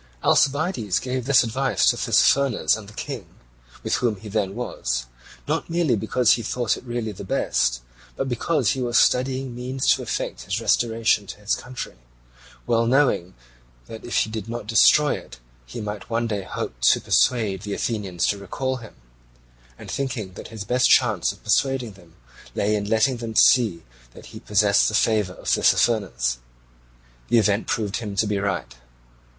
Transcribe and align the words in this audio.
Alcibiades 0.23 0.97
gave 0.97 1.27
this 1.27 1.43
advice 1.43 1.85
to 1.85 1.95
Tissaphernes 1.95 2.75
and 2.75 2.89
the 2.89 2.93
King, 2.93 3.27
with 3.83 3.97
whom 3.97 4.15
he 4.15 4.29
then 4.29 4.55
was, 4.55 5.05
not 5.47 5.69
merely 5.69 5.95
because 5.95 6.31
he 6.31 6.41
thought 6.41 6.75
it 6.75 6.83
really 6.85 7.11
the 7.11 7.23
best, 7.23 7.81
but 8.15 8.27
because 8.27 8.71
he 8.71 8.81
was 8.81 8.97
studying 8.97 9.53
means 9.53 9.85
to 9.93 10.01
effect 10.01 10.41
his 10.41 10.59
restoration 10.59 11.27
to 11.27 11.39
his 11.39 11.53
country, 11.53 11.97
well 12.65 12.87
knowing 12.87 13.35
that 13.85 14.03
if 14.03 14.15
he 14.15 14.31
did 14.31 14.49
not 14.49 14.65
destroy 14.65 15.13
it 15.13 15.37
he 15.67 15.79
might 15.79 16.09
one 16.09 16.25
day 16.25 16.41
hope 16.41 16.73
to 16.81 16.99
persuade 16.99 17.61
the 17.61 17.75
Athenians 17.75 18.25
to 18.25 18.39
recall 18.39 18.77
him, 18.77 18.95
and 19.77 19.91
thinking 19.91 20.33
that 20.33 20.47
his 20.47 20.63
best 20.63 20.89
chance 20.89 21.31
of 21.31 21.43
persuading 21.43 21.91
them 21.91 22.15
lay 22.55 22.73
in 22.73 22.85
letting 22.89 23.17
them 23.17 23.35
see 23.35 23.83
that 24.15 24.33
he 24.33 24.39
possessed 24.39 24.89
the 24.89 24.95
favour 24.95 25.33
of 25.33 25.47
Tissaphernes. 25.47 26.37
The 27.27 27.37
event 27.37 27.67
proved 27.67 27.97
him 27.97 28.15
to 28.15 28.25
be 28.25 28.39
right. 28.39 28.73